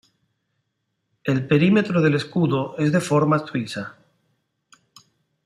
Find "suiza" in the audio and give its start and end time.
3.37-3.97